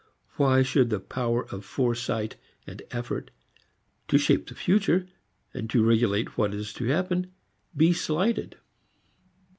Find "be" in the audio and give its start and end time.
7.77-7.93